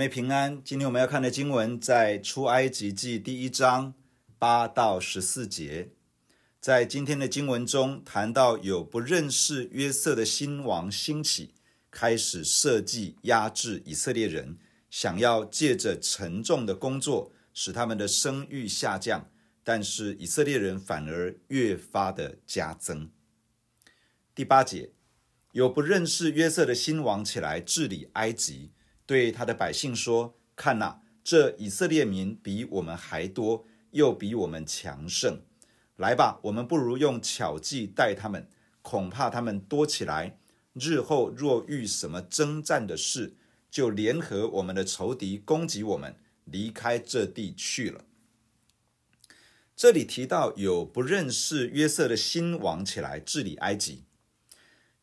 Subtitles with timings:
[0.00, 3.92] 妹平安，今天我们要看的经文在出埃及记第一章
[4.38, 5.90] 八到十四节。
[6.58, 11.52] 在今天的经文中谈到有不认识约瑟的新王兴起，
[11.90, 14.56] 开始设计压制以色列人，
[14.88, 19.28] 想要借着沉重的工作使他们的声誉下降，
[19.62, 23.10] 但是以色列人反而越发的加增。
[24.34, 24.92] 第八节，
[25.52, 28.70] 有不认识约瑟的新王起来治理埃及。
[29.10, 35.40] 对他的百姓说：“看哪，这以色列民比我们还多，又比我们强盛。
[35.96, 38.48] 来吧，我们不如用巧计待他们，
[38.82, 40.38] 恐怕他们多起来，
[40.74, 43.34] 日后若遇什么征战的事，
[43.68, 48.04] 就联合我们的仇敌攻击我们，离开这地去了。”
[49.74, 54.04] 这里提到有不认识约瑟的新王起来治理埃及。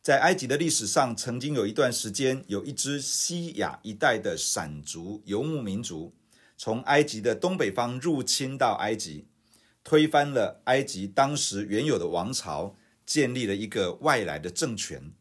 [0.08, 6.14] 在埃及的历史上，曾经有一段时间，有一支西亚一带的闪族游牧民族，
[6.56, 9.26] 从埃及的东北方入侵到埃及，
[9.84, 15.12] 推翻了埃及当时原有的王朝，建立了一个外来的政权。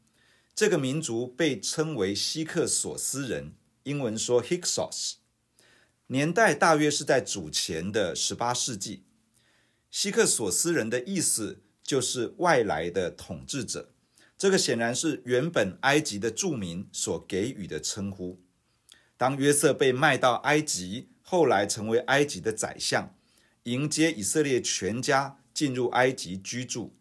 [0.56, 5.16] 这个民族被称为希克索斯人，英文说 Hyksos，
[6.06, 9.04] 年代大约是在主前的十八世纪。
[9.92, 13.90] 希克索斯人的意思就是外来的统治者。
[14.38, 18.40] 这个显然是原本埃及的住民所给予的称呼。
[19.18, 23.16] 当约瑟被卖到埃及，后来成为埃及的宰相，
[23.64, 26.96] 迎接以色列全家进入埃及居住，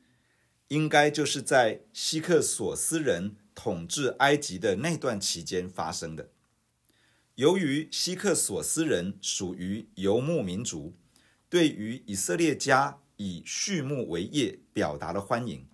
[0.69, 6.31] 应该就是在希克索斯人统治埃及的那段期间发生的。
[7.35, 10.97] 由于希克索斯人属于游牧民族，
[11.51, 15.67] 对于以色列家以畜牧为业表达了欢迎。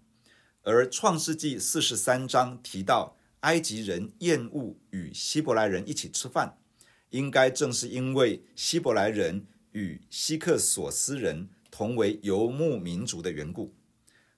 [0.63, 6.57] 而创世纪四十三章提到，埃及人厌恶与希伯来人一起吃饭，
[7.11, 13.75] 应该正是因为希伯来人与希克索斯人同为游牧民族的缘故。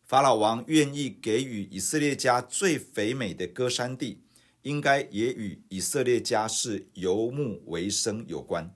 [0.03, 4.23] 法老王愿意给予以色列家最肥美的歌山地，
[4.63, 8.75] 应该也与以色列家是游牧为生有关。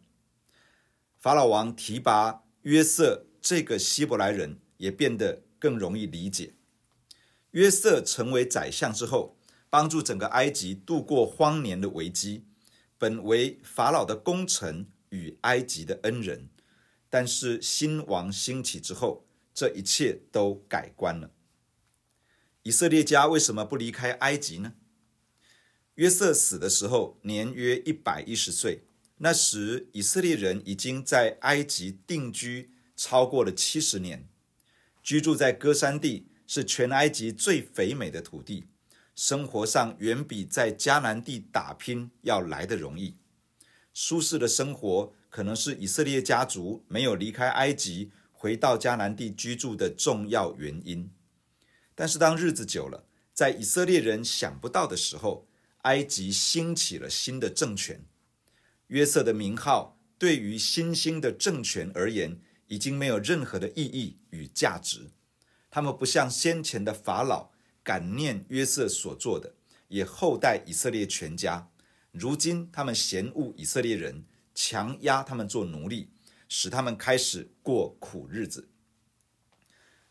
[1.19, 6.53] 法老王提拔约瑟这个希伯来人，也变得更容易理解。
[7.53, 9.37] 约瑟成为宰相之后，
[9.71, 12.45] 帮助整个埃及度过荒年的危机，
[12.99, 16.49] 本为法老的功臣与埃及的恩人。
[17.11, 21.31] 但是新王兴起之后，这一切都改观了。
[22.65, 24.75] 以色列家为什么不离开埃及呢？
[25.95, 28.85] 约瑟死的时候年约一百一十岁，
[29.17, 34.29] 那时以色列人已经在埃及定居超过了七十年，
[35.03, 36.29] 居住在歌山地。
[36.49, 38.67] 是全埃及最肥美的土地，
[39.15, 43.15] 生活上远比在迦南地打拼要来得容易。
[43.93, 51.11] 舒适的生活可能是以色列家族没有离开埃及，回到迦南地居住的重要原因。
[51.95, 53.05] 但是当日子久了，
[53.35, 55.47] 在以色列人想不到的时候，
[55.83, 58.07] 埃及兴起了新的政权。
[58.87, 65.11] 约瑟的名号对于新兴的政权而言，已经没有任何的意义与价值。
[65.71, 67.51] 他们不像先前的法老
[67.83, 69.55] 感念约瑟所做的，
[69.89, 71.71] 也厚待以色列全家。
[72.13, 74.25] 如今他们嫌恶以色列人，
[74.55, 76.09] 强压他们做奴隶，
[76.49, 78.69] 使他们开始过苦日子。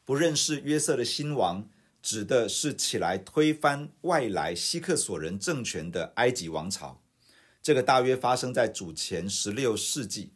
[0.05, 1.67] 不认识约瑟的新王，
[2.01, 7.03] 指的是起来推翻外来希克索人政权的埃及王朝。
[7.61, 10.31] 这个大约发生在主前十六世纪。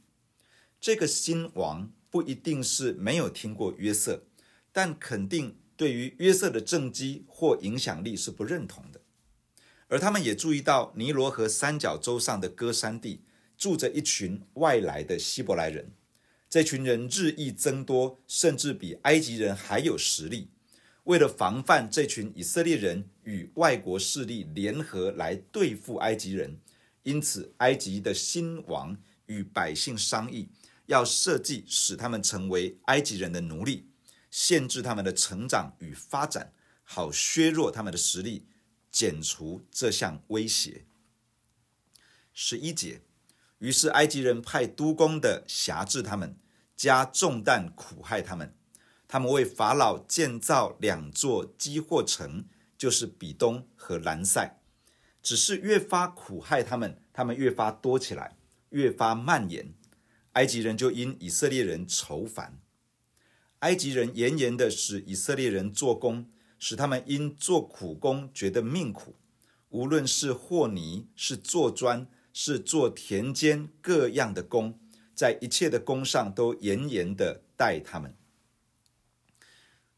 [0.82, 4.24] 这个新王不一定是没有听过约瑟。
[4.72, 9.02] 但肯定对于约瑟的政绩或影响力是不认同的，
[9.88, 13.22] 而他们也注意到尼罗河三角洲上的歌山地
[13.58, 15.92] 住着一群外来的希伯来人，
[16.50, 20.50] 这群人日益增多，甚至比埃及人还有实力。
[21.06, 26.60] 为了防范这群以色列人与外国势力联合来对付埃及人，
[27.04, 30.50] 因此埃及的新王与百姓商议，
[30.86, 33.88] 要设计使他们成为埃及人的奴隶。
[34.32, 38.48] 限制他们的成长与发展，好削弱他们的实力，
[38.90, 40.86] 减除这项威胁。
[42.34, 43.02] 十一节，
[43.60, 46.38] 于是埃及人派督工的辖制他们，
[46.76, 48.56] 加重担苦害他们。
[49.08, 52.46] 他们为法老建造两座积货城，
[52.78, 54.62] 就是比东和兰塞。
[55.22, 58.38] 只是越发苦害他们，他们越发多起来，
[58.70, 59.74] 越发蔓延。
[60.32, 62.62] 埃及人就因以色列人愁烦。
[63.62, 69.16] 埃及人严严的使以色列人做工，使他们因做苦工觉得命苦。
[69.70, 74.80] 无论是和泥、是做砖、是做田间各样的工，
[75.14, 78.16] 在一切的工上都严严的待他们。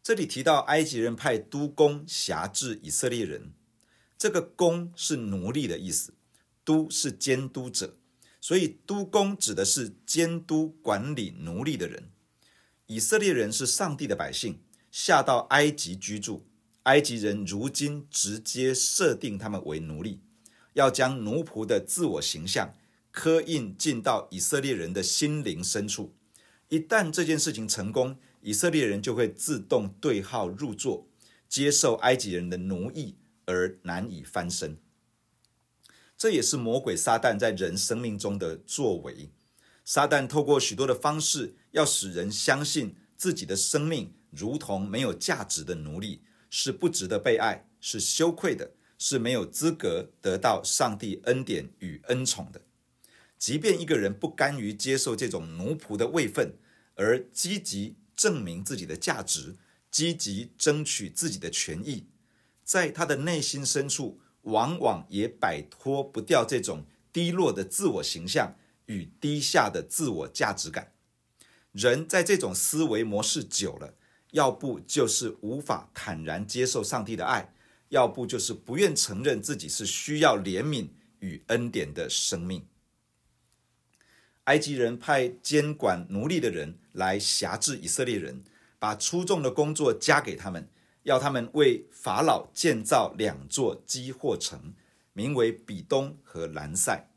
[0.03, 3.53] 这里提到埃及人派督工辖制以色列人，
[4.17, 6.13] 这个“工”是奴隶的意思
[6.65, 7.95] ，“督”是监督者，
[8.41, 12.11] 所以督工指的是监督管理奴隶的人。
[12.87, 14.59] 以色列人是上帝的百姓，
[14.91, 16.45] 下到埃及居住。
[16.83, 20.19] 埃及人如今直接设定他们为奴隶，
[20.73, 22.75] 要将奴仆的自我形象
[23.09, 26.13] 刻印进到以色列人的心灵深处。
[26.67, 31.07] 一旦这件事情成功，以色列人就会自动对号入座，
[31.47, 33.15] 接受埃及人的奴役
[33.45, 34.77] 而难以翻身。
[36.17, 39.29] 这也是魔鬼撒旦在人生命中的作为。
[39.85, 52.61] 撒旦透过许多的方式，要使人相信自己的生命如同没有价值的奴隶，是不值得被爱，是羞愧的，是没有资格得到上帝恩典与恩宠的。
[53.37, 56.53] 即便一个人不甘于接受这种奴仆的位分，
[56.95, 59.57] 而积极证明自己的价值，
[59.91, 62.05] 积极争取自己的权益，
[62.63, 68.55] 在他的内心深处，往往也摆脱不掉这种低落的自我形象
[68.87, 70.93] 与低下的自我价值感。
[71.71, 73.95] 人在这种思维模式久了，
[74.31, 77.53] 要不就是无法坦然接受上帝的爱，
[77.89, 80.89] 要不就是不愿承认自己是需要怜悯
[81.19, 82.67] 与恩典的生命。
[84.45, 88.43] 埃及人派监管奴隶的人来辖制以色列人，
[88.77, 90.67] 把出众的工作加给他们，
[91.03, 94.73] 要他们为法老建造两座积货城，
[95.13, 97.09] 名为比东和兰塞。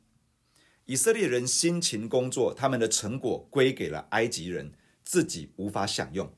[0.86, 4.72] 以色列人辛勤工作，他们的成果归给了埃及人，
[5.04, 6.32] 自己无法享用。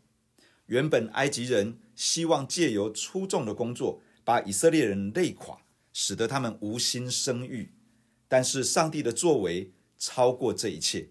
[0.67, 5.59] 原本埃及人希望借由粗重的工作，把以色列人累垮，
[5.93, 7.73] 使得他们无心生育。
[8.27, 11.11] 但是上帝的作为，超过这一切，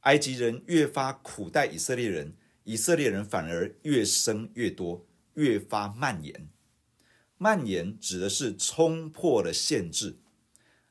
[0.00, 2.34] 埃及人越发苦待以色列人，
[2.64, 6.48] 以色列人反而越生越多，越发蔓延。
[7.36, 10.16] 蔓延指的是冲破了限制。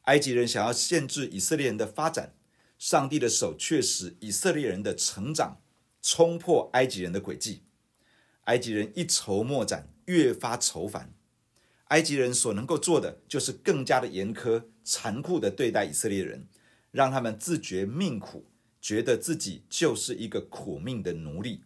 [0.03, 2.33] 埃及人想要限制以色列人的发展，
[2.77, 5.61] 上帝的手却使以色列人的成长
[6.01, 7.63] 冲破埃及人的轨迹。
[8.45, 11.13] 埃及人一筹莫展，越发愁烦。
[11.85, 16.47] 埃及人所能够做的，就是更加的严苛、残酷地对待以色列人。
[16.91, 18.45] 让他们自觉命苦，
[18.79, 21.63] 觉得自己就是一个苦命的奴隶，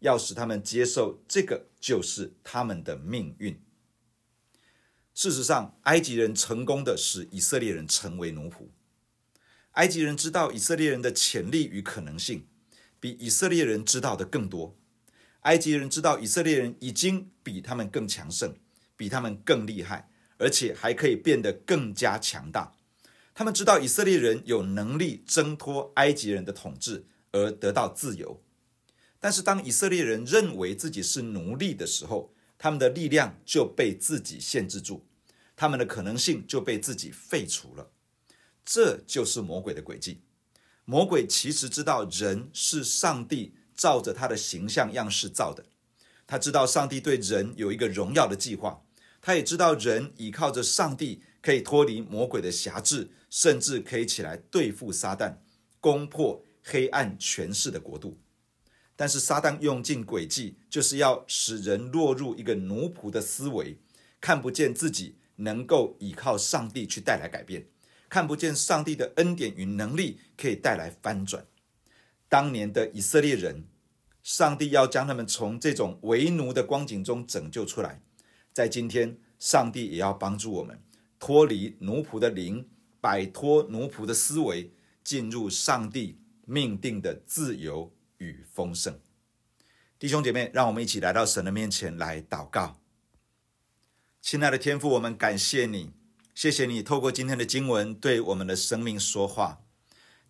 [0.00, 3.60] 要使他们接受这个就是他们的命运。
[5.14, 8.66] 事实上，埃及人成功的使以色列人成为奴仆。
[9.72, 12.48] 埃及人知道以色列人的潜力与可能性，
[12.98, 14.76] 比以色列人知道的更多。
[15.42, 18.56] 埃及人知道以色列人已经比他们更强盛，
[18.96, 22.72] 比他们更厉害，而且还可以变得更加强大。
[23.34, 28.42] 他们知道以色列人有能力挣脱埃及人的统治而得到自由，
[29.20, 35.04] 但是当以色列人认为自己是奴隶的时候，他们的力量就被自己限制住，
[35.54, 37.90] 他们的可能性就被自己废除了。
[38.64, 40.20] 这就是魔鬼的诡计。
[40.84, 45.64] 魔鬼其实知道人是上帝照着他的形象样式造的，
[46.26, 48.82] 他知道上帝对人有一个荣耀的计划，
[49.20, 53.10] 他也知道人倚靠着上帝可以脱离魔鬼的辖制。
[53.30, 55.38] 甚至可以起来对付撒旦，
[55.80, 58.16] 攻破黑暗权势的国度。
[58.96, 63.78] 但是撒旦用尽诡计，就是要使人落入一个奴仆的思维，
[64.20, 67.66] 看不见自己能够依靠上帝去带来改变，
[68.08, 71.46] 看不见上帝的恩典与能力可以带来翻转。
[72.28, 73.64] 当年的以色列人，
[74.22, 78.02] 上帝要将他们从这种为奴的光景中拯救出来。
[78.52, 80.80] 在今天，上帝也要帮助我们
[81.18, 82.68] 脱离奴仆的灵。
[83.00, 84.72] 摆脱奴仆的思维，
[85.02, 87.92] 进入上帝命定的自由
[88.24, 88.98] 与丰盛。
[89.98, 92.80] 弟兄姐妹，让我们一起来到神的面前来祷告。
[94.20, 95.92] 亲爱的天父，我们感谢你，
[96.34, 99.60] 谢谢你透过今天的经文对我们的生命说话。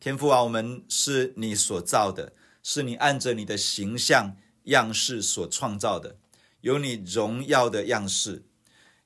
[0.01, 2.33] 天父啊，我们是你所造的，
[2.63, 6.19] 是你按着你的形象样式所创造的，
[6.61, 8.45] 有你荣耀的样式，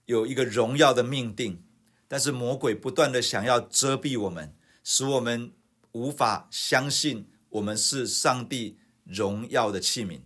[0.06, 1.62] 有一个荣耀的命定。
[2.08, 5.52] 但是魔鬼不断的想要遮蔽我们，使我们
[5.92, 10.20] 无法相信我们是上帝荣耀的器皿。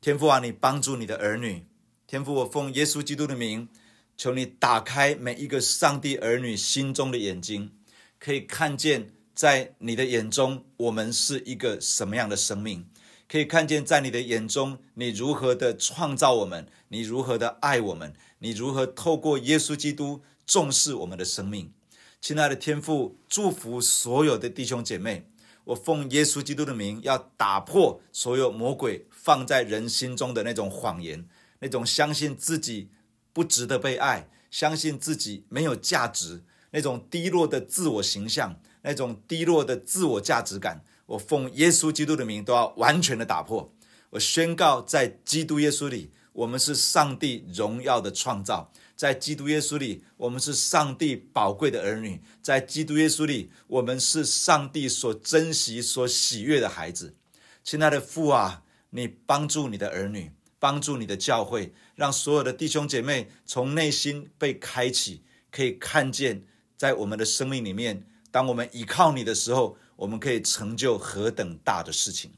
[0.00, 1.66] 天父啊，你帮助你的儿女。
[2.06, 3.68] 天父，我奉耶稣基督的名，
[4.16, 7.72] 求你打开每一个上帝儿女心中的眼睛，
[8.18, 12.86] 可以看见在你的眼中我们是一个什么样的生命，
[13.28, 20.22] 可以看见在你的眼中你如何的创造我们，你如何的爱我们，你如何透过耶稣基督。
[20.46, 21.72] 重视我们的生命，
[22.20, 25.30] 亲爱的天父，祝福所有的弟兄姐妹。
[25.64, 31.26] 我奉耶稣基督的名，要打破所有魔鬼放在人心中的那种谎言，
[31.60, 32.90] 那种相信自己
[33.32, 40.84] 不值得被爱，相信自己没有价值，那种低落的自我形象，那种低落的自我价值感。
[41.06, 43.72] 我奉耶稣基督的名，都要完全的打破。
[44.10, 48.70] 我宣告，在基督耶稣里，我们是上帝荣耀的创造。
[48.96, 57.16] 在基督耶稣里，我们是上帝宝贵的儿女；在基督耶稣里，我们是上帝所珍惜、所喜悦的孩子。
[57.64, 66.44] 亲爱的父啊，你帮助你的儿女，帮助你的教会，让所有的弟兄姐妹从内心被开启，可以看见
[66.76, 72.32] 在我们的生命里面，当我们依靠你的时候，我们可以成就何等大的事情。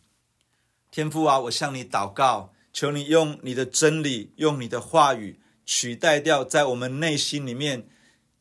[0.90, 5.38] 天父啊，我向你祷告，求你用你的真理，用你的话语。
[5.66, 7.88] 取代掉在我们内心里面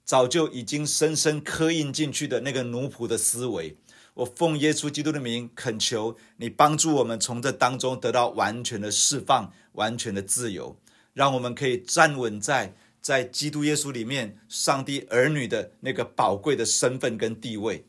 [0.05, 3.75] 早就已经深深刻印进去的那个奴仆的思维，
[4.13, 10.79] 我奉耶稣基督的名恳求你帮助我们从这当中得到完全的释放、完全的自由，
[11.13, 17.87] 让我们可以站稳在在基督耶稣里面上帝儿女的那个宝贵的身份跟地位。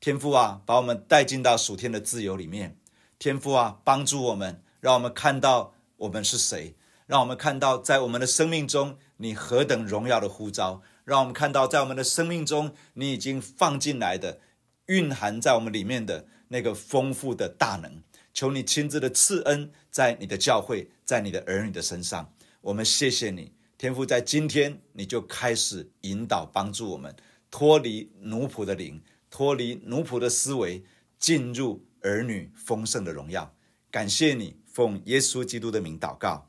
[0.00, 2.76] 天父啊，把我们带进到属天的自由里面。
[3.18, 6.74] 天父啊，帮助我们，让我们看到我们是谁。
[7.06, 14.40] 让我们看到，在我们的生命中，你何等荣耀的呼召；让我们看到，在我们的生命中，你已经放进来的、
[14.86, 18.02] 蕴含在我们里面的那个丰富的大能。
[18.32, 22.32] 求你亲自的赐恩在你的教会，在你的儿女的身上。
[22.62, 27.14] 我们谢谢你，天父，在今天你就开始引导、帮助我们
[27.50, 30.82] 脱离奴仆的灵，脱离奴仆的思维，
[31.18, 33.54] 进入儿女丰盛的荣耀。
[33.90, 36.48] 感谢你，奉耶稣基督的名祷告。